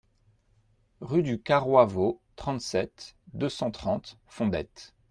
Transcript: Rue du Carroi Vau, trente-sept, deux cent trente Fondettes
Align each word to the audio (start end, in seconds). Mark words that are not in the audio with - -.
Rue 1.01 1.21
du 1.21 1.39
Carroi 1.39 1.85
Vau, 1.85 2.21
trente-sept, 2.35 3.15
deux 3.35 3.49
cent 3.49 3.69
trente 3.69 4.17
Fondettes 4.25 4.95